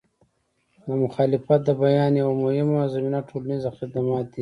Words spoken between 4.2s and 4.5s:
دي.